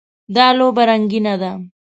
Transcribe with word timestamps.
دا 0.35 0.47
لوبه 0.57 0.83
رنګینه 0.89 1.33
ده. 1.41 1.51